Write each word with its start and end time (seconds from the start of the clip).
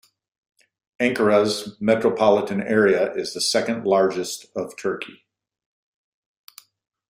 Ankaras 0.99 1.79
metropolitan 1.79 2.59
area 2.59 3.13
is 3.13 3.35
the 3.35 3.39
second 3.39 3.85
largest 3.85 4.47
of 4.55 4.75
Turkey. 4.75 5.21